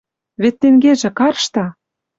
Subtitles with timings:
[0.41, 1.65] Вет тенгежӹ каршта!»